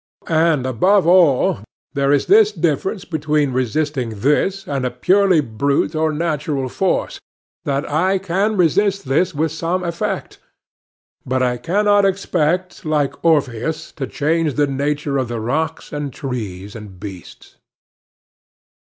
And, 0.25 0.65
above 0.65 1.05
all, 1.05 1.59
there 1.93 2.11
is 2.11 2.25
this 2.25 2.51
difference 2.51 3.05
between 3.05 3.53
resisting 3.53 4.21
this 4.21 4.67
and 4.67 4.83
a 4.83 4.89
purely 4.89 5.41
brute 5.41 5.93
or 5.93 6.11
natural 6.11 6.69
force, 6.69 7.19
that 7.65 7.87
I 7.87 8.17
can 8.17 8.57
resist 8.57 9.07
this 9.07 9.35
with 9.35 9.51
some 9.51 9.83
effect; 9.83 10.39
but 11.23 11.43
I 11.43 11.57
cannot 11.57 12.03
expect, 12.03 12.83
like 12.83 13.23
Orpheus, 13.23 13.91
to 13.91 14.07
change 14.07 14.55
the 14.55 14.65
nature 14.65 15.19
of 15.19 15.27
the 15.27 15.39
rocks 15.39 15.93
and 15.93 16.11
trees 16.11 16.75
and 16.75 16.99
beasts. 16.99 17.57